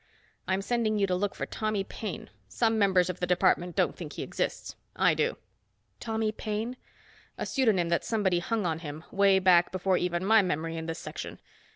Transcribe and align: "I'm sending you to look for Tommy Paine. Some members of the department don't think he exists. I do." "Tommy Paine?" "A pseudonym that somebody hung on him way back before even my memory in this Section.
"I'm 0.47 0.63
sending 0.63 0.97
you 0.97 1.05
to 1.05 1.13
look 1.15 1.35
for 1.35 1.45
Tommy 1.45 1.83
Paine. 1.83 2.31
Some 2.47 2.79
members 2.79 3.07
of 3.07 3.19
the 3.19 3.27
department 3.27 3.75
don't 3.75 3.95
think 3.95 4.13
he 4.13 4.23
exists. 4.23 4.75
I 4.95 5.13
do." 5.13 5.37
"Tommy 5.99 6.31
Paine?" 6.31 6.75
"A 7.37 7.45
pseudonym 7.45 7.89
that 7.89 8.03
somebody 8.03 8.39
hung 8.39 8.65
on 8.65 8.79
him 8.79 9.03
way 9.11 9.37
back 9.37 9.71
before 9.71 9.97
even 9.99 10.25
my 10.25 10.41
memory 10.41 10.75
in 10.75 10.87
this 10.87 10.97
Section. 10.97 11.37